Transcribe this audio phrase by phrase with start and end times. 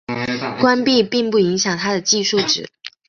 [0.59, 2.67] 关闭并不影响它的计数值。